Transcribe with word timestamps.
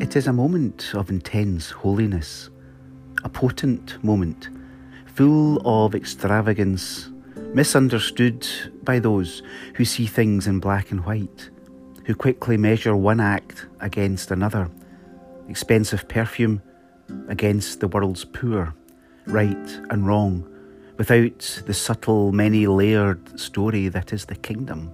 It 0.00 0.14
is 0.14 0.28
a 0.28 0.32
moment 0.32 0.94
of 0.94 1.10
intense 1.10 1.70
holiness, 1.70 2.50
a 3.24 3.28
potent 3.28 4.02
moment, 4.04 4.48
full 5.06 5.60
of 5.64 5.96
extravagance, 5.96 7.10
misunderstood 7.52 8.46
by 8.84 9.00
those 9.00 9.42
who 9.74 9.84
see 9.84 10.06
things 10.06 10.46
in 10.46 10.60
black 10.60 10.92
and 10.92 11.04
white, 11.04 11.50
who 12.06 12.14
quickly 12.14 12.56
measure 12.56 12.94
one 12.94 13.18
act 13.18 13.66
against 13.80 14.30
another, 14.30 14.70
expensive 15.48 16.06
perfume 16.08 16.62
against 17.26 17.80
the 17.80 17.88
world's 17.88 18.24
poor, 18.24 18.72
right 19.26 19.80
and 19.90 20.06
wrong, 20.06 20.48
without 20.96 21.60
the 21.66 21.74
subtle, 21.74 22.30
many 22.30 22.68
layered 22.68 23.38
story 23.38 23.88
that 23.88 24.12
is 24.12 24.26
the 24.26 24.36
kingdom. 24.36 24.92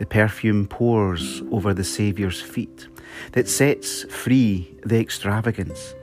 The 0.00 0.06
perfume 0.06 0.66
pours 0.66 1.42
over 1.52 1.74
the 1.74 1.84
Saviour's 1.84 2.40
feet 2.40 2.88
that 3.32 3.46
sets 3.46 4.04
free 4.04 4.74
the 4.82 4.98
extravagance 4.98 5.94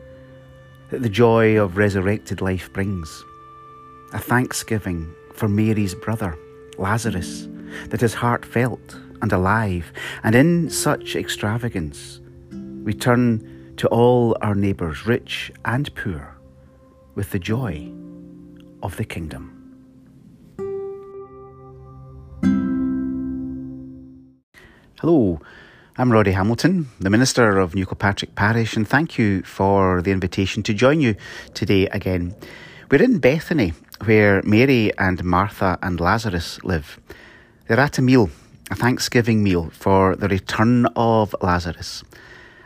that 0.91 1.01
the 1.01 1.09
joy 1.09 1.59
of 1.59 1.77
resurrected 1.77 2.39
life 2.39 2.71
brings. 2.71 3.23
A 4.13 4.19
thanksgiving 4.19 5.11
for 5.33 5.49
Mary's 5.49 5.95
brother, 5.95 6.37
Lazarus, 6.77 7.47
that 7.89 8.03
is 8.03 8.13
heartfelt 8.13 8.95
and 9.23 9.33
alive, 9.33 9.91
and 10.23 10.35
in 10.35 10.69
such 10.69 11.15
extravagance, 11.15 12.21
we 12.83 12.93
turn 12.93 13.73
to 13.77 13.87
all 13.87 14.37
our 14.41 14.53
neighbours, 14.53 15.07
rich 15.07 15.51
and 15.65 15.93
poor, 15.95 16.37
with 17.15 17.31
the 17.31 17.39
joy 17.39 17.91
of 18.83 18.95
the 18.97 19.05
kingdom. 19.05 19.56
Hello, 25.01 25.39
I'm 25.95 26.11
Roddy 26.11 26.31
Hamilton, 26.31 26.89
the 26.99 27.11
Minister 27.11 27.59
of 27.59 27.75
New 27.75 27.85
Kilpatrick 27.85 28.33
Parish, 28.33 28.75
and 28.75 28.87
thank 28.87 29.19
you 29.19 29.43
for 29.43 30.01
the 30.01 30.09
invitation 30.09 30.63
to 30.63 30.73
join 30.73 31.01
you 31.01 31.15
today 31.53 31.85
again. 31.89 32.33
We're 32.89 33.03
in 33.03 33.19
Bethany, 33.19 33.75
where 34.05 34.41
Mary 34.41 34.91
and 34.97 35.23
Martha 35.23 35.77
and 35.83 35.99
Lazarus 35.99 36.63
live. 36.63 36.99
They're 37.67 37.79
at 37.79 37.99
a 37.99 38.01
meal, 38.01 38.31
a 38.71 38.75
Thanksgiving 38.75 39.43
meal 39.43 39.69
for 39.69 40.15
the 40.15 40.27
return 40.27 40.87
of 40.95 41.35
Lazarus. 41.43 42.03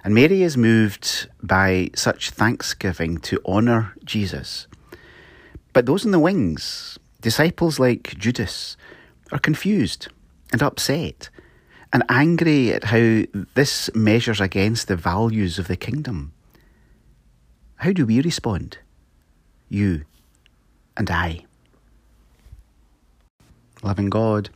And 0.05 0.15
Mary 0.15 0.41
is 0.41 0.55
moved 0.55 1.27
by 1.43 1.89
such 1.95 2.29
thanksgiving 2.29 3.17
to 3.27 3.41
honour 3.45 3.93
Jesus. 4.05 4.67
But 5.73 5.85
those 5.85 6.05
in 6.05 6.11
the 6.11 6.19
wings, 6.19 6.97
disciples 7.19 7.77
like 7.77 8.17
Judas, 8.17 8.77
are 9.33 9.39
confused 9.39 10.07
and 10.53 10.63
upset 10.63 11.29
and 11.93 12.03
angry 12.09 12.73
at 12.73 12.85
how 12.85 13.23
this 13.55 13.93
measures 13.93 14.39
against 14.39 14.87
the 14.87 14.95
values 14.95 15.59
of 15.59 15.67
the 15.67 15.75
kingdom. 15.75 16.33
How 17.77 17.91
do 17.91 18.05
we 18.05 18.21
respond? 18.21 18.77
You 19.69 20.05
and 20.95 21.09
I. 21.09 21.45
Loving 23.83 24.09
God, 24.09 24.49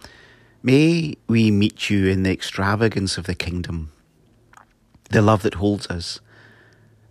may 0.61 1.15
we 1.27 1.49
meet 1.51 1.89
you 1.89 2.07
in 2.07 2.23
the 2.23 2.31
extravagance 2.31 3.17
of 3.17 3.25
the 3.25 3.35
kingdom, 3.35 3.91
the 5.09 5.21
love 5.21 5.41
that 5.41 5.55
holds 5.55 5.87
us, 5.87 6.19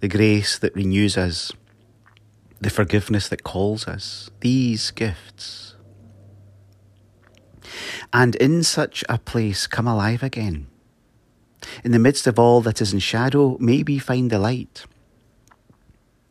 the 0.00 0.08
grace 0.08 0.58
that 0.58 0.74
renews 0.76 1.16
us, 1.18 1.52
the 2.60 2.70
forgiveness 2.70 3.28
that 3.28 3.42
calls 3.42 3.88
us, 3.88 4.30
these 4.40 4.90
gifts 4.92 5.73
and 8.12 8.34
in 8.36 8.62
such 8.62 9.04
a 9.08 9.18
place 9.18 9.66
come 9.66 9.86
alive 9.86 10.22
again. 10.22 10.66
In 11.82 11.92
the 11.92 11.98
midst 11.98 12.26
of 12.26 12.38
all 12.38 12.60
that 12.62 12.80
is 12.80 12.92
in 12.92 12.98
shadow, 12.98 13.56
maybe 13.58 13.98
find 13.98 14.30
the 14.30 14.38
light. 14.38 14.84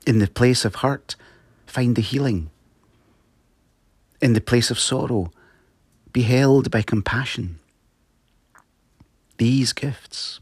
In 0.06 0.20
the 0.20 0.28
place 0.28 0.66
of 0.66 0.76
hurt, 0.76 1.16
find 1.66 1.96
the 1.96 2.02
healing. 2.02 2.50
In 4.22 4.34
the 4.34 4.42
place 4.42 4.70
of 4.70 4.80
sorrow, 4.80 5.32
be 6.12 6.22
held 6.22 6.70
by 6.70 6.82
compassion. 6.82 7.59
These 9.38 9.74
gifts. 9.74 10.40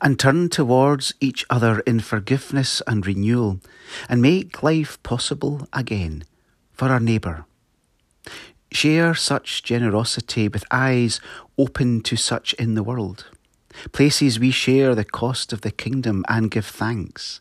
And 0.00 0.18
turn 0.18 0.48
towards 0.48 1.14
each 1.20 1.46
other 1.48 1.80
in 1.80 2.00
forgiveness 2.00 2.82
and 2.86 3.06
renewal, 3.06 3.60
and 4.08 4.20
make 4.20 4.62
life 4.62 5.02
possible 5.02 5.66
again 5.72 6.24
for 6.72 6.88
our 6.88 7.00
neighbour 7.00 7.46
Share 8.72 9.14
such 9.14 9.62
generosity 9.62 10.48
with 10.48 10.64
eyes 10.70 11.20
open 11.58 12.02
to 12.02 12.16
such 12.16 12.52
in 12.54 12.74
the 12.74 12.82
world. 12.82 13.26
Places 13.92 14.38
we 14.38 14.50
share 14.50 14.94
the 14.94 15.04
cost 15.04 15.52
of 15.52 15.62
the 15.62 15.70
kingdom 15.70 16.24
and 16.28 16.50
give 16.50 16.66
thanks 16.66 17.40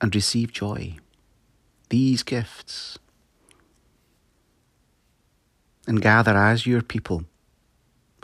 and 0.00 0.14
receive 0.14 0.52
joy. 0.52 0.96
These 1.88 2.22
gifts. 2.22 2.98
And 5.86 6.02
gather 6.02 6.36
as 6.36 6.66
your 6.66 6.82
people, 6.82 7.24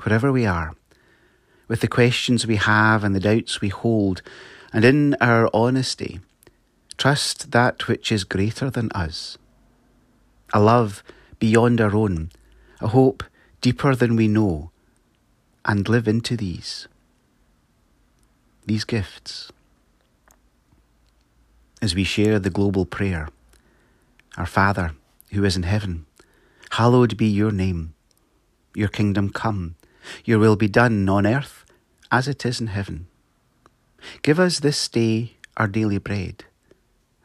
wherever 0.02 0.32
we 0.32 0.46
are, 0.46 0.74
with 1.68 1.80
the 1.80 1.88
questions 1.88 2.46
we 2.46 2.56
have 2.56 3.04
and 3.04 3.14
the 3.14 3.20
doubts 3.20 3.60
we 3.60 3.68
hold, 3.68 4.20
and 4.72 4.84
in 4.84 5.16
our 5.20 5.48
honesty, 5.54 6.20
trust 6.96 7.52
that 7.52 7.88
which 7.88 8.10
is 8.10 8.24
greater 8.24 8.68
than 8.68 8.90
us. 8.92 9.38
A 10.52 10.60
love 10.60 11.02
beyond 11.42 11.80
our 11.80 11.96
own, 11.96 12.30
a 12.80 12.86
hope 12.86 13.24
deeper 13.60 13.96
than 13.96 14.14
we 14.14 14.28
know, 14.28 14.70
and 15.64 15.88
live 15.88 16.06
into 16.06 16.36
these, 16.36 16.86
these 18.64 18.84
gifts. 18.84 19.50
As 21.82 21.96
we 21.96 22.04
share 22.04 22.38
the 22.38 22.48
global 22.48 22.86
prayer, 22.86 23.28
Our 24.36 24.46
Father, 24.46 24.92
who 25.32 25.42
is 25.42 25.56
in 25.56 25.64
heaven, 25.64 26.06
hallowed 26.78 27.16
be 27.16 27.26
your 27.26 27.50
name. 27.50 27.94
Your 28.76 28.86
kingdom 28.86 29.28
come, 29.28 29.74
your 30.24 30.38
will 30.38 30.54
be 30.54 30.68
done 30.68 31.08
on 31.08 31.26
earth 31.26 31.64
as 32.12 32.28
it 32.28 32.46
is 32.46 32.60
in 32.60 32.68
heaven. 32.68 33.08
Give 34.22 34.38
us 34.38 34.60
this 34.60 34.86
day 34.86 35.32
our 35.56 35.66
daily 35.66 35.98
bread, 35.98 36.44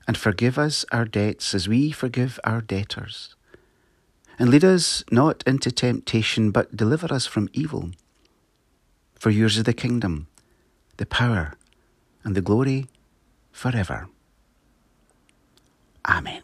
and 0.08 0.18
forgive 0.18 0.58
us 0.58 0.86
our 0.92 1.06
debts 1.06 1.54
as 1.54 1.70
we 1.70 1.92
forgive 1.92 2.40
our 2.44 2.62
debtors 2.62 3.37
and 4.40 4.50
lead 4.50 4.64
us 4.64 5.04
not 5.12 5.44
into 5.48 5.72
temptation, 5.72 6.52
but 6.52 6.76
deliver 6.76 7.14
us 7.14 7.26
from 7.26 7.50
evil. 7.54 7.92
For 9.16 9.30
yours 9.32 9.58
is 9.58 9.64
the 9.64 9.74
kingdom, 9.74 10.28
the 10.98 11.06
power, 11.06 11.54
and 12.24 12.36
the 12.36 12.42
glory 12.42 12.88
forever. 13.52 14.08
Amen. 16.08 16.44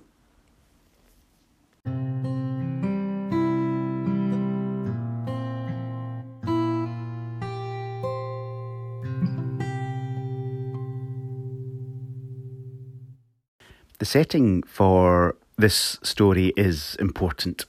The 13.99 14.05
setting 14.05 14.63
for 14.63 15.37
this 15.57 15.97
story 16.01 16.51
is 16.57 16.97
important. 16.99 17.65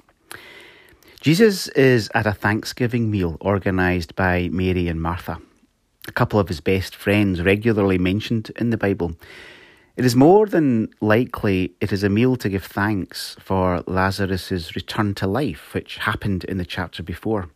Jesus 1.24 1.68
is 1.68 2.10
at 2.14 2.26
a 2.26 2.34
Thanksgiving 2.34 3.10
meal 3.10 3.38
organised 3.40 4.14
by 4.14 4.50
Mary 4.52 4.88
and 4.88 5.00
Martha, 5.00 5.40
a 6.06 6.12
couple 6.12 6.38
of 6.38 6.48
his 6.48 6.60
best 6.60 6.94
friends 6.94 7.40
regularly 7.40 7.96
mentioned 7.96 8.50
in 8.56 8.68
the 8.68 8.76
Bible. 8.76 9.16
It 9.96 10.04
is 10.04 10.14
more 10.14 10.44
than 10.44 10.90
likely 11.00 11.72
it 11.80 11.94
is 11.94 12.04
a 12.04 12.10
meal 12.10 12.36
to 12.36 12.50
give 12.50 12.64
thanks 12.64 13.38
for 13.40 13.82
Lazarus's 13.86 14.76
return 14.76 15.14
to 15.14 15.26
life, 15.26 15.72
which 15.72 15.96
happened 15.96 16.44
in 16.44 16.58
the 16.58 16.64
chapter 16.66 17.02
before. 17.02 17.48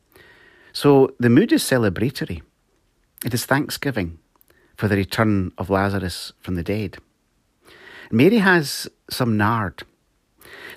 So 0.73 1.15
the 1.21 1.29
mood 1.29 1.53
is 1.53 1.63
celebratory. 1.63 2.41
It 3.23 3.35
is 3.35 3.45
thanksgiving 3.45 4.19
for 4.79 4.89
the 4.89 4.97
return 4.97 5.53
of 5.59 5.69
Lazarus 5.69 6.33
from 6.41 6.55
the 6.55 6.63
dead. 6.65 6.97
Mary 8.11 8.39
has 8.39 8.89
some 9.11 9.37
nard. 9.37 9.83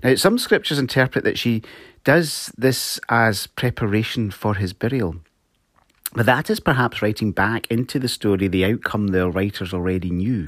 Now, 0.03 0.15
some 0.15 0.37
scriptures 0.37 0.79
interpret 0.79 1.23
that 1.23 1.37
she 1.37 1.61
does 2.03 2.51
this 2.57 2.99
as 3.09 3.47
preparation 3.47 4.31
for 4.31 4.55
his 4.55 4.73
burial. 4.73 5.17
But 6.13 6.25
that 6.25 6.49
is 6.49 6.59
perhaps 6.59 7.01
writing 7.01 7.31
back 7.31 7.67
into 7.71 7.99
the 7.99 8.07
story 8.07 8.47
the 8.47 8.65
outcome 8.65 9.07
the 9.07 9.29
writers 9.29 9.73
already 9.73 10.09
knew. 10.09 10.47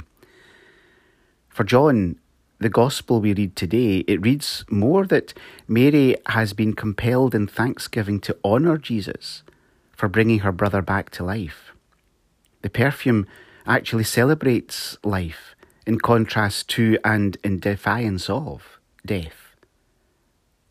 For 1.48 1.64
John, 1.64 2.16
the 2.58 2.68
gospel 2.68 3.20
we 3.20 3.32
read 3.32 3.56
today, 3.56 3.98
it 4.06 4.20
reads 4.20 4.64
more 4.68 5.06
that 5.06 5.32
Mary 5.68 6.16
has 6.26 6.52
been 6.52 6.74
compelled 6.74 7.34
in 7.34 7.46
thanksgiving 7.46 8.20
to 8.20 8.36
honour 8.44 8.76
Jesus 8.76 9.42
for 9.92 10.08
bringing 10.08 10.40
her 10.40 10.52
brother 10.52 10.82
back 10.82 11.10
to 11.10 11.24
life. 11.24 11.72
The 12.62 12.70
perfume 12.70 13.26
actually 13.66 14.04
celebrates 14.04 14.98
life 15.04 15.54
in 15.86 15.98
contrast 15.98 16.68
to 16.70 16.98
and 17.04 17.36
in 17.44 17.60
defiance 17.60 18.28
of 18.28 18.78
death 19.06 19.43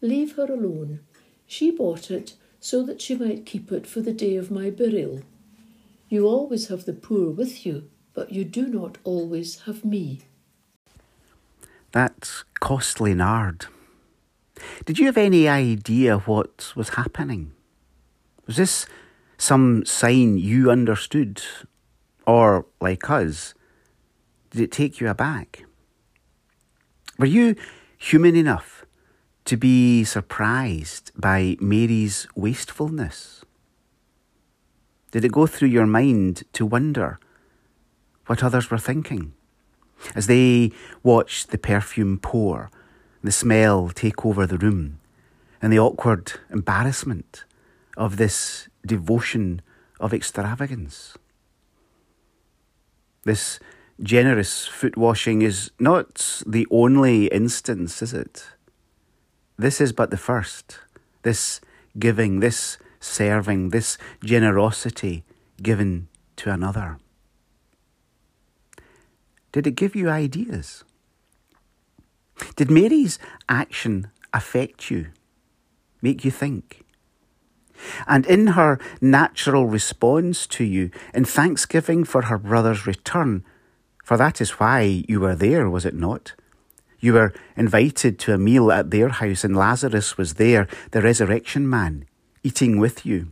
Leave 0.00 0.36
her 0.36 0.44
alone. 0.44 1.00
She 1.46 1.70
bought 1.70 2.10
it 2.10 2.34
so 2.60 2.84
that 2.84 3.00
she 3.00 3.14
might 3.14 3.46
keep 3.46 3.72
it 3.72 3.86
for 3.86 4.00
the 4.00 4.12
day 4.12 4.36
of 4.36 4.50
my 4.50 4.70
burial. 4.70 5.22
You 6.08 6.26
always 6.26 6.68
have 6.68 6.84
the 6.84 6.92
poor 6.92 7.30
with 7.30 7.66
you, 7.66 7.90
but 8.14 8.32
you 8.32 8.44
do 8.44 8.66
not 8.66 8.98
always 9.04 9.62
have 9.62 9.84
me. 9.84 10.22
That's 11.92 12.44
costly 12.60 13.14
nard. 13.14 13.66
Did 14.84 14.98
you 14.98 15.06
have 15.06 15.16
any 15.16 15.48
idea 15.48 16.18
what 16.18 16.72
was 16.76 16.90
happening? 16.90 17.52
Was 18.46 18.56
this 18.56 18.86
some 19.36 19.84
sign 19.84 20.38
you 20.38 20.70
understood? 20.70 21.42
Or, 22.26 22.66
like 22.80 23.08
us, 23.08 23.54
did 24.50 24.60
it 24.62 24.72
take 24.72 25.00
you 25.00 25.08
aback? 25.08 25.64
Were 27.18 27.26
you 27.26 27.56
human 27.96 28.36
enough 28.36 28.77
to 29.48 29.56
be 29.56 30.04
surprised 30.04 31.10
by 31.16 31.56
Mary's 31.58 32.26
wastefulness? 32.34 33.46
Did 35.10 35.24
it 35.24 35.32
go 35.32 35.46
through 35.46 35.68
your 35.68 35.86
mind 35.86 36.42
to 36.52 36.66
wonder 36.66 37.18
what 38.26 38.44
others 38.44 38.70
were 38.70 38.76
thinking 38.76 39.32
as 40.14 40.26
they 40.26 40.70
watched 41.02 41.48
the 41.50 41.56
perfume 41.56 42.18
pour, 42.18 42.70
the 43.24 43.32
smell 43.32 43.88
take 43.88 44.26
over 44.26 44.46
the 44.46 44.58
room, 44.58 45.00
and 45.62 45.72
the 45.72 45.78
awkward 45.78 46.34
embarrassment 46.50 47.44
of 47.96 48.18
this 48.18 48.68
devotion 48.84 49.62
of 49.98 50.12
extravagance? 50.12 51.16
This 53.24 53.58
generous 54.02 54.66
foot 54.66 54.98
washing 54.98 55.40
is 55.40 55.70
not 55.80 56.42
the 56.46 56.66
only 56.70 57.28
instance, 57.28 58.02
is 58.02 58.12
it? 58.12 58.44
This 59.58 59.80
is 59.80 59.92
but 59.92 60.10
the 60.10 60.16
first. 60.16 60.78
This 61.22 61.60
giving, 61.98 62.40
this 62.40 62.78
serving, 63.00 63.70
this 63.70 63.98
generosity 64.24 65.24
given 65.62 66.08
to 66.36 66.52
another? 66.52 66.98
Did 69.52 69.66
it 69.66 69.72
give 69.72 69.96
you 69.96 70.08
ideas? 70.08 70.84
Did 72.54 72.70
Mary's 72.70 73.18
action 73.48 74.10
affect 74.32 74.90
you, 74.90 75.08
make 76.00 76.24
you 76.24 76.30
think? 76.30 76.84
And 78.06 78.26
in 78.26 78.48
her 78.48 78.78
natural 79.00 79.66
response 79.66 80.46
to 80.48 80.64
you, 80.64 80.90
in 81.14 81.24
thanksgiving 81.24 82.04
for 82.04 82.22
her 82.22 82.38
brother's 82.38 82.86
return, 82.86 83.44
for 84.04 84.16
that 84.16 84.40
is 84.40 84.52
why 84.52 85.04
you 85.08 85.20
were 85.20 85.36
there, 85.36 85.68
was 85.68 85.84
it 85.84 85.94
not? 85.94 86.34
You 87.00 87.12
were 87.12 87.32
invited 87.56 88.18
to 88.20 88.34
a 88.34 88.38
meal 88.38 88.72
at 88.72 88.90
their 88.90 89.08
house, 89.08 89.44
and 89.44 89.56
Lazarus 89.56 90.16
was 90.16 90.34
there, 90.34 90.66
the 90.90 91.02
resurrection 91.02 91.68
man 91.68 92.06
eating 92.42 92.78
with 92.78 93.04
you. 93.04 93.28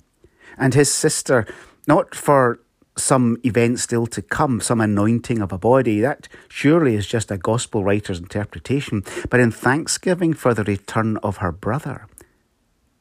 And 0.59 0.75
his 0.75 0.93
sister, 0.93 1.47
not 1.87 2.15
for 2.15 2.61
some 2.97 3.37
event 3.45 3.79
still 3.79 4.07
to 4.07 4.23
come, 4.23 4.61
some 4.61 4.81
anointing 4.81 5.41
of 5.41 5.53
a 5.53 5.59
body, 5.59 6.01
that 6.01 6.29
surely 6.49 6.95
is 6.95 7.07
just 7.07 7.31
a 7.31 7.37
gospel 7.37 7.85
writer's 7.85 8.19
interpretation, 8.19 9.05
but 9.29 9.41
in 9.41 9.51
thanksgiving 9.51 10.33
for 10.33 10.55
the 10.55 10.65
return 10.65 11.19
of 11.19 11.39
her 11.39 11.53
brother, 11.53 12.07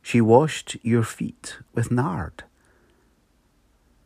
she 0.01 0.19
washed 0.21 0.77
your 0.83 1.03
feet 1.03 1.57
with 1.73 1.91
nard. 1.91 2.43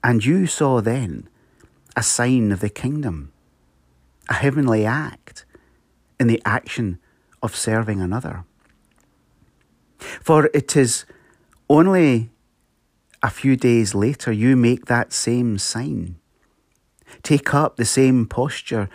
And 0.04 0.24
you 0.24 0.48
saw 0.48 0.80
then 0.80 1.28
a 1.96 2.04
sign 2.04 2.52
of 2.52 2.60
the 2.60 2.70
kingdom, 2.70 3.32
a 4.30 4.36
heavenly 4.36 4.86
act 4.86 5.46
in 6.20 6.28
the 6.28 6.42
action 6.46 7.00
of 7.42 7.56
serving 7.56 8.02
another. 8.02 8.44
For 10.22 10.50
it 10.54 10.76
is 10.76 11.06
only 11.70 12.30
a 13.22 13.30
few 13.30 13.56
days 13.56 13.94
later, 13.94 14.32
you 14.32 14.56
make 14.56 14.86
that 14.86 15.12
same 15.12 15.58
sign. 15.58 16.16
Take 17.22 17.54
up 17.54 17.76
the 17.76 17.86
same 17.86 18.26
posture 18.26 18.90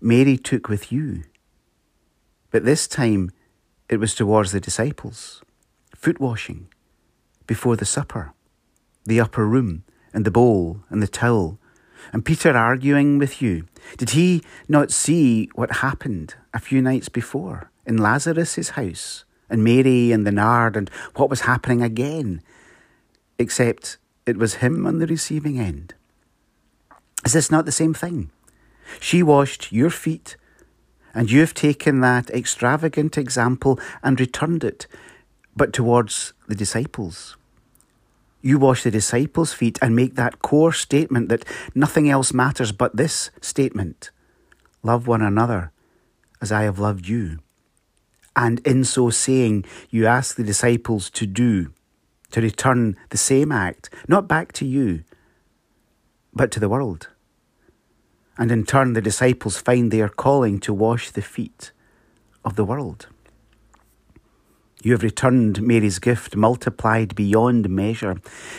Mary 0.00 0.36
took 0.36 0.68
with 0.68 0.90
you. 0.90 1.24
But 2.50 2.64
this 2.64 2.88
time 2.88 3.30
it 3.88 3.98
was 3.98 4.14
towards 4.14 4.52
the 4.52 4.60
disciples, 4.60 5.42
foot 5.94 6.20
washing, 6.20 6.68
before 7.46 7.76
the 7.76 7.84
supper, 7.84 8.32
the 9.04 9.20
upper 9.20 9.46
room, 9.46 9.84
and 10.12 10.24
the 10.24 10.30
bowl, 10.30 10.82
and 10.88 11.02
the 11.02 11.08
towel, 11.08 11.59
and 12.12 12.24
Peter 12.24 12.56
arguing 12.56 13.18
with 13.18 13.40
you. 13.40 13.66
Did 13.96 14.10
he 14.10 14.42
not 14.68 14.90
see 14.90 15.50
what 15.54 15.76
happened 15.76 16.34
a 16.54 16.58
few 16.58 16.82
nights 16.82 17.08
before 17.08 17.70
in 17.86 17.96
Lazarus's 17.98 18.70
house? 18.70 19.24
and 19.50 19.64
Mary 19.64 20.12
and 20.12 20.26
the 20.26 20.32
nard 20.32 20.76
and 20.76 20.88
what 21.16 21.28
was 21.28 21.42
happening 21.42 21.82
again, 21.82 22.40
except 23.38 23.98
it 24.24 24.36
was 24.36 24.54
him 24.54 24.86
on 24.86 24.98
the 24.98 25.06
receiving 25.06 25.58
end. 25.58 25.94
Is 27.24 27.32
this 27.32 27.50
not 27.50 27.66
the 27.66 27.72
same 27.72 27.92
thing? 27.92 28.30
She 29.00 29.22
washed 29.22 29.72
your 29.72 29.90
feet, 29.90 30.36
and 31.12 31.30
you 31.30 31.40
have 31.40 31.52
taken 31.52 32.00
that 32.00 32.30
extravagant 32.30 33.18
example 33.18 33.78
and 34.02 34.18
returned 34.18 34.64
it, 34.64 34.86
but 35.56 35.72
towards 35.72 36.32
the 36.48 36.54
disciples. 36.54 37.36
You 38.42 38.58
wash 38.58 38.82
the 38.82 38.90
disciples' 38.90 39.52
feet 39.52 39.78
and 39.82 39.94
make 39.94 40.14
that 40.14 40.40
core 40.40 40.72
statement 40.72 41.28
that 41.28 41.44
nothing 41.74 42.08
else 42.08 42.32
matters 42.32 42.72
but 42.72 42.96
this 42.96 43.30
statement 43.40 44.10
love 44.82 45.06
one 45.06 45.22
another 45.22 45.72
as 46.40 46.50
I 46.50 46.62
have 46.62 46.78
loved 46.78 47.06
you. 47.06 47.38
And 48.34 48.60
in 48.60 48.84
so 48.84 49.10
saying, 49.10 49.64
you 49.90 50.06
ask 50.06 50.36
the 50.36 50.44
disciples 50.44 51.10
to 51.10 51.26
do, 51.26 51.72
to 52.30 52.40
return 52.40 52.96
the 53.10 53.18
same 53.18 53.52
act, 53.52 53.90
not 54.08 54.28
back 54.28 54.52
to 54.52 54.64
you, 54.64 55.04
but 56.32 56.50
to 56.52 56.60
the 56.60 56.68
world. 56.68 57.08
And 58.38 58.50
in 58.50 58.64
turn, 58.64 58.94
the 58.94 59.02
disciples 59.02 59.58
find 59.58 59.90
their 59.90 60.08
calling 60.08 60.60
to 60.60 60.72
wash 60.72 61.10
the 61.10 61.20
feet 61.20 61.72
of 62.42 62.56
the 62.56 62.64
world. 62.64 63.08
You 64.82 64.92
have 64.92 65.02
returned 65.02 65.60
Mary's 65.62 65.98
gift 65.98 66.36
multiplied 66.36 67.14
beyond 67.14 67.68
measure. 67.68 68.16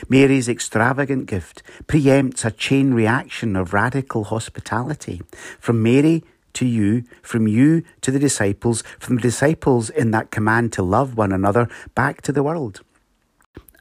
Mary's 0.07 0.47
extravagant 0.47 1.25
gift 1.25 1.63
preempts 1.87 2.45
a 2.45 2.51
chain 2.51 2.93
reaction 2.93 3.55
of 3.55 3.73
radical 3.73 4.25
hospitality. 4.25 5.21
From 5.59 5.81
Mary 5.81 6.23
to 6.53 6.65
you, 6.65 7.05
from 7.23 7.47
you 7.47 7.83
to 8.01 8.11
the 8.11 8.19
disciples, 8.19 8.83
from 8.99 9.15
the 9.15 9.21
disciples 9.21 9.89
in 9.89 10.11
that 10.11 10.29
command 10.29 10.73
to 10.73 10.83
love 10.83 11.17
one 11.17 11.31
another, 11.31 11.67
back 11.95 12.21
to 12.21 12.31
the 12.31 12.43
world. 12.43 12.81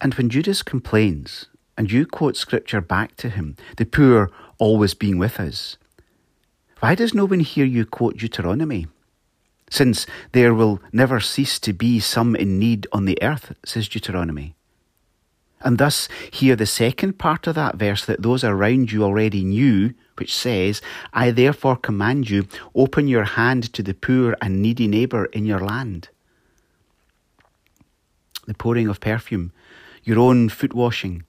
And 0.00 0.14
when 0.14 0.30
Judas 0.30 0.62
complains, 0.62 1.46
and 1.76 1.92
you 1.92 2.06
quote 2.06 2.36
scripture 2.36 2.80
back 2.80 3.16
to 3.16 3.28
him, 3.28 3.56
the 3.76 3.84
poor 3.84 4.30
always 4.58 4.94
being 4.94 5.18
with 5.18 5.38
us, 5.38 5.76
why 6.78 6.94
does 6.94 7.12
no 7.12 7.26
one 7.26 7.40
hear 7.40 7.66
you 7.66 7.84
quote 7.84 8.16
Deuteronomy? 8.16 8.86
Since 9.70 10.06
there 10.32 10.52
will 10.52 10.82
never 10.92 11.20
cease 11.20 11.58
to 11.60 11.72
be 11.72 12.00
some 12.00 12.34
in 12.34 12.58
need 12.58 12.86
on 12.92 13.04
the 13.04 13.18
earth, 13.22 13.54
says 13.64 13.88
Deuteronomy. 13.88 14.56
And 15.62 15.78
thus 15.78 16.08
hear 16.32 16.56
the 16.56 16.66
second 16.66 17.18
part 17.18 17.46
of 17.46 17.54
that 17.54 17.76
verse 17.76 18.04
that 18.06 18.22
those 18.22 18.42
around 18.42 18.92
you 18.92 19.04
already 19.04 19.44
knew, 19.44 19.94
which 20.16 20.34
says, 20.34 20.82
I 21.12 21.30
therefore 21.30 21.76
command 21.76 22.28
you, 22.28 22.48
open 22.74 23.08
your 23.08 23.24
hand 23.24 23.72
to 23.74 23.82
the 23.82 23.94
poor 23.94 24.36
and 24.40 24.60
needy 24.60 24.88
neighbour 24.88 25.26
in 25.26 25.46
your 25.46 25.60
land. 25.60 26.08
The 28.46 28.54
pouring 28.54 28.88
of 28.88 29.00
perfume, 29.00 29.52
your 30.02 30.18
own 30.18 30.48
foot 30.48 30.74
washing, 30.74 31.24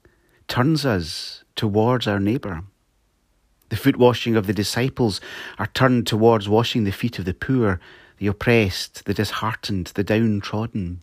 turns 0.47 0.85
us 0.85 1.43
towards 1.55 2.07
our 2.07 2.19
neighbour. 2.19 2.63
The 3.69 3.75
foot 3.75 3.97
washing 3.97 4.35
of 4.35 4.47
the 4.47 4.53
disciples 4.53 5.21
are 5.59 5.67
turned 5.67 6.07
towards 6.07 6.49
washing 6.49 6.85
the 6.85 6.91
feet 6.91 7.19
of 7.19 7.25
the 7.25 7.33
poor, 7.33 7.79
the 8.21 8.27
oppressed, 8.27 9.05
the 9.05 9.15
disheartened, 9.15 9.87
the 9.95 10.03
downtrodden. 10.03 11.01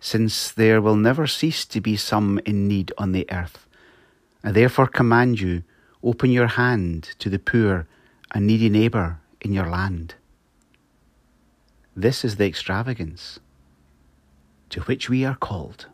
Since 0.00 0.52
there 0.52 0.80
will 0.80 0.94
never 0.94 1.26
cease 1.26 1.64
to 1.64 1.80
be 1.80 1.96
some 1.96 2.38
in 2.46 2.68
need 2.68 2.92
on 2.96 3.10
the 3.10 3.26
earth, 3.32 3.66
I 4.44 4.52
therefore 4.52 4.86
command 4.86 5.40
you, 5.40 5.64
open 6.00 6.30
your 6.30 6.46
hand 6.46 7.08
to 7.18 7.28
the 7.28 7.40
poor 7.40 7.88
and 8.30 8.46
needy 8.46 8.68
neighbour 8.68 9.18
in 9.40 9.52
your 9.52 9.68
land. 9.68 10.14
This 11.96 12.24
is 12.24 12.36
the 12.36 12.46
extravagance 12.46 13.40
to 14.70 14.82
which 14.82 15.10
we 15.10 15.24
are 15.24 15.34
called. 15.34 15.86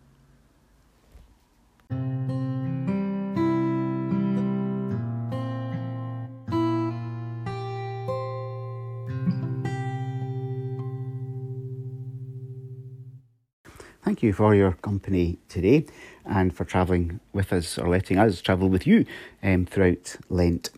Thank 14.14 14.23
you 14.23 14.33
for 14.33 14.54
your 14.54 14.71
company 14.75 15.38
today 15.49 15.87
and 16.25 16.54
for 16.54 16.64
travelling 16.64 17.18
with 17.33 17.52
us 17.52 17.76
or 17.78 17.88
letting 17.88 18.16
us 18.16 18.40
travel 18.40 18.68
with 18.68 18.87
you 18.87 19.06
um, 19.42 19.66
throughout 19.66 20.14
Lent. 20.28 20.71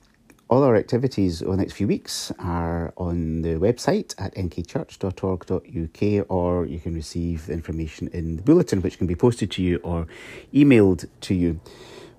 All 0.48 0.62
our 0.62 0.74
activities 0.74 1.42
over 1.42 1.50
the 1.50 1.58
next 1.58 1.74
few 1.74 1.86
weeks 1.86 2.32
are 2.38 2.94
on 2.96 3.42
the 3.42 3.56
website 3.56 4.14
at 4.16 4.34
nkchurch.org.uk, 4.36 6.26
or 6.30 6.64
you 6.64 6.80
can 6.80 6.94
receive 6.94 7.50
information 7.50 8.08
in 8.14 8.36
the 8.36 8.42
bulletin, 8.42 8.80
which 8.80 8.96
can 8.96 9.06
be 9.06 9.14
posted 9.14 9.50
to 9.50 9.62
you 9.62 9.80
or 9.84 10.06
emailed 10.54 11.06
to 11.20 11.34
you. 11.34 11.60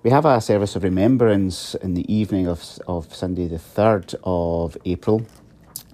We 0.03 0.11
have 0.11 0.25
a 0.25 0.39
service 0.39 0.75
of 0.75 0.83
remembrance 0.83 1.73
in 1.73 1.95
the 1.95 2.13
evening 2.13 2.47
of, 2.47 2.63
of 2.87 3.11
Sunday, 3.15 3.47
the 3.47 3.55
3rd 3.55 4.13
of 4.23 4.77
April, 4.85 5.25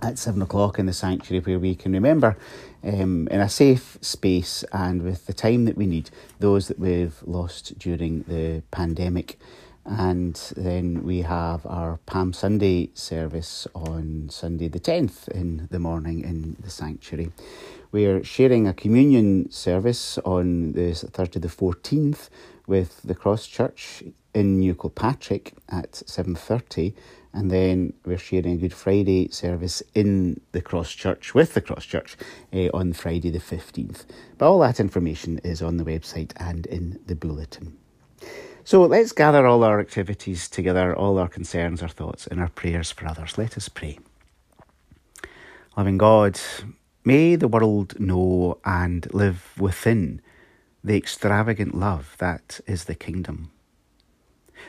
at 0.04 0.20
seven 0.20 0.42
o'clock 0.42 0.78
in 0.78 0.86
the 0.86 0.94
sanctuary, 0.94 1.44
where 1.44 1.60
we 1.60 1.76
can 1.76 1.94
remember 1.94 2.38
um, 2.84 3.28
in 3.30 3.40
a 3.40 3.50
safe 3.50 3.98
space 4.02 4.64
and 4.74 5.02
with 5.02 5.26
the 5.26 5.34
time 5.34 5.66
that 5.66 5.78
we 5.78 5.86
need 5.86 6.10
those 6.40 6.68
that 6.68 6.78
we've 6.78 7.24
lost 7.26 7.80
during 7.80 8.24
the 8.24 8.62
pandemic. 8.72 9.40
And 9.86 10.36
then 10.56 11.04
we 11.04 11.22
have 11.22 11.66
our 11.66 12.00
Palm 12.06 12.32
Sunday 12.32 12.90
service 12.94 13.68
on 13.76 14.30
Sunday 14.30 14.70
the 14.70 14.80
10th 14.80 15.28
in 15.30 15.68
the 15.72 15.80
morning 15.80 16.24
in 16.24 16.56
the 16.60 16.70
sanctuary. 16.70 17.32
We're 17.92 18.24
sharing 18.24 18.68
a 18.68 18.74
communion 18.74 19.52
service 19.52 20.18
on 20.20 20.72
the 20.72 20.92
3rd 20.92 21.32
to 21.34 21.40
the 21.40 21.50
14th 21.50 22.30
with 22.66 23.02
the 23.04 23.16
Cross 23.16 23.48
Church 23.48 24.04
in 24.34 24.60
New 24.60 24.76
Kilpatrick 24.76 25.54
at 25.70 25.92
7.30 25.92 26.94
and 27.34 27.50
then 27.50 27.94
we're 28.06 28.18
sharing 28.18 28.54
a 28.54 28.58
Good 28.58 28.74
Friday 28.74 29.28
service 29.30 29.82
in 29.96 30.40
the 30.52 30.62
Cross 30.62 30.92
Church 30.92 31.34
with 31.34 31.56
the 31.56 31.62
Cross 31.62 31.86
Church 31.86 32.16
uh, 32.54 32.70
on 32.74 32.94
Friday 32.94 33.32
the 33.32 33.40
15th. 33.40 34.06
But 34.38 34.50
all 34.50 34.60
that 34.60 34.80
information 34.80 35.40
is 35.40 35.62
on 35.62 35.78
the 35.78 35.84
website 35.84 36.32
and 36.38 36.68
in 36.68 37.00
the 37.08 37.16
bulletin. 37.16 37.78
So 38.64 38.84
let's 38.84 39.12
gather 39.12 39.46
all 39.48 39.64
our 39.64 39.80
activities 39.80 40.48
together, 40.48 40.96
all 40.96 41.18
our 41.18 41.28
concerns, 41.28 41.82
our 41.82 41.90
thoughts, 41.90 42.28
and 42.28 42.40
our 42.40 42.50
prayers 42.50 42.92
for 42.92 43.08
others. 43.08 43.38
Let 43.38 43.58
us 43.58 43.68
pray. 43.68 43.98
Loving 45.76 45.98
God, 45.98 46.40
may 47.04 47.36
the 47.36 47.48
world 47.48 48.00
know 48.00 48.60
and 48.64 49.12
live 49.12 49.54
within 49.58 50.22
the 50.84 50.96
extravagant 50.96 51.74
love 51.74 52.16
that 52.20 52.60
is 52.68 52.86
the 52.86 52.96
kingdom. 52.96 53.53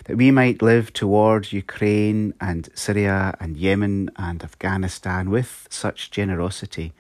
That 0.05 0.17
we 0.17 0.31
might 0.31 0.63
live 0.63 0.93
towards 0.93 1.53
Ukraine 1.53 2.35
and 2.41 2.69
Syria 2.75 3.35
and 3.41 3.57
Yemen 3.57 4.11
and 4.17 4.43
Afghanistan 4.43 5.31
with 5.31 5.67
such 5.71 6.11
generosity, 6.11 6.93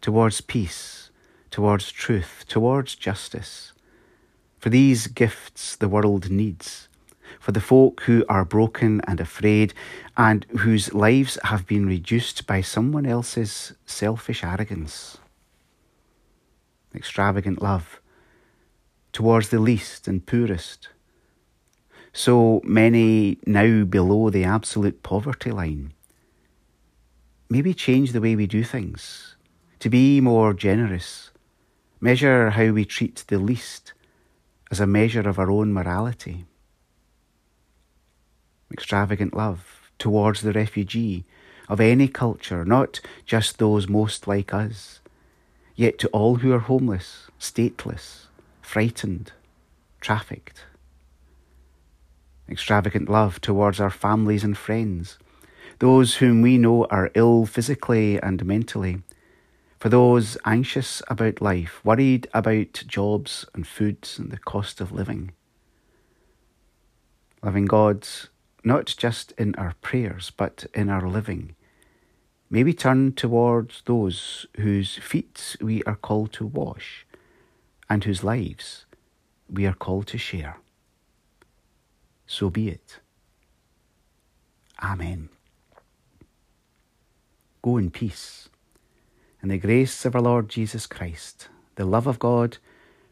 towards 0.00 0.40
peace, 0.40 1.10
towards 1.50 1.90
truth, 1.90 2.44
towards 2.46 2.94
justice 2.94 3.72
for 4.58 4.70
these 4.70 5.06
gifts 5.06 5.76
the 5.76 5.88
world 5.88 6.30
needs, 6.30 6.88
for 7.38 7.52
the 7.52 7.60
folk 7.60 8.02
who 8.02 8.24
are 8.28 8.44
broken 8.44 9.00
and 9.06 9.20
afraid 9.20 9.72
and 10.16 10.44
whose 10.58 10.92
lives 10.92 11.38
have 11.44 11.66
been 11.66 11.86
reduced 11.86 12.46
by 12.46 12.60
someone 12.60 13.06
else's 13.06 13.72
selfish 13.86 14.42
arrogance. 14.42 15.18
Extravagant 16.94 17.62
love 17.62 18.00
towards 19.12 19.50
the 19.50 19.60
least 19.60 20.08
and 20.08 20.26
poorest. 20.26 20.88
So 22.18 22.60
many 22.64 23.38
now 23.46 23.84
below 23.84 24.28
the 24.28 24.42
absolute 24.42 25.04
poverty 25.04 25.52
line. 25.52 25.92
Maybe 27.48 27.72
change 27.72 28.10
the 28.10 28.20
way 28.20 28.34
we 28.34 28.48
do 28.48 28.64
things, 28.64 29.36
to 29.78 29.88
be 29.88 30.20
more 30.20 30.52
generous, 30.52 31.30
measure 32.00 32.50
how 32.50 32.72
we 32.72 32.84
treat 32.84 33.22
the 33.28 33.38
least 33.38 33.92
as 34.68 34.80
a 34.80 34.86
measure 34.86 35.28
of 35.28 35.38
our 35.38 35.48
own 35.48 35.72
morality. 35.72 36.46
Extravagant 38.72 39.32
love 39.32 39.88
towards 40.00 40.40
the 40.40 40.52
refugee 40.52 41.24
of 41.68 41.80
any 41.80 42.08
culture, 42.08 42.64
not 42.64 43.00
just 43.26 43.58
those 43.58 43.88
most 43.88 44.26
like 44.26 44.52
us, 44.52 44.98
yet 45.76 46.00
to 46.00 46.08
all 46.08 46.34
who 46.34 46.52
are 46.52 46.58
homeless, 46.58 47.28
stateless, 47.38 48.26
frightened, 48.60 49.30
trafficked. 50.00 50.64
Extravagant 52.48 53.08
love 53.08 53.40
towards 53.40 53.80
our 53.80 53.90
families 53.90 54.44
and 54.44 54.56
friends, 54.56 55.18
those 55.80 56.16
whom 56.16 56.42
we 56.42 56.58
know 56.58 56.86
are 56.86 57.10
ill 57.14 57.46
physically 57.46 58.20
and 58.20 58.44
mentally 58.44 59.02
for 59.78 59.88
those 59.88 60.36
anxious 60.44 61.02
about 61.08 61.40
life, 61.40 61.80
worried 61.84 62.26
about 62.34 62.82
jobs 62.86 63.46
and 63.54 63.66
foods 63.66 64.18
and 64.18 64.30
the 64.30 64.38
cost 64.38 64.80
of 64.80 64.90
living. 64.90 65.30
Loving 67.42 67.66
God, 67.66 68.06
not 68.64 68.92
just 68.98 69.32
in 69.38 69.54
our 69.54 69.74
prayers, 69.80 70.32
but 70.36 70.66
in 70.74 70.88
our 70.88 71.08
living, 71.08 71.54
may 72.50 72.64
we 72.64 72.72
turn 72.74 73.12
towards 73.12 73.82
those 73.86 74.46
whose 74.56 74.96
feet 74.96 75.56
we 75.60 75.82
are 75.84 75.96
called 75.96 76.32
to 76.32 76.46
wash 76.46 77.06
and 77.88 78.02
whose 78.02 78.24
lives 78.24 78.84
we 79.48 79.64
are 79.64 79.74
called 79.74 80.08
to 80.08 80.18
share. 80.18 80.56
So 82.28 82.50
be 82.50 82.68
it. 82.68 83.00
Amen. 84.80 85.30
Go 87.62 87.78
in 87.78 87.90
peace 87.90 88.48
and 89.40 89.50
the 89.50 89.58
grace 89.58 90.04
of 90.04 90.14
our 90.14 90.20
Lord 90.20 90.48
Jesus 90.48 90.86
Christ, 90.86 91.48
the 91.76 91.84
love 91.84 92.06
of 92.06 92.18
God, 92.18 92.58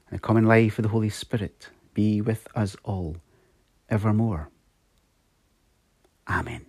and 0.08 0.18
the 0.18 0.22
common 0.22 0.44
life 0.44 0.78
of 0.78 0.82
the 0.82 0.90
Holy 0.90 1.08
Spirit 1.08 1.70
be 1.94 2.20
with 2.20 2.46
us 2.54 2.76
all 2.84 3.16
evermore. 3.88 4.50
Amen. 6.28 6.66